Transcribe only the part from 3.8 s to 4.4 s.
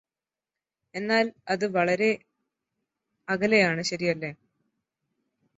ശരിയല്ലേ